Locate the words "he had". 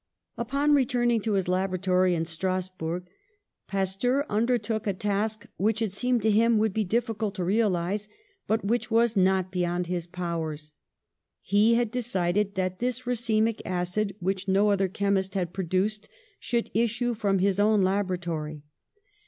11.43-11.91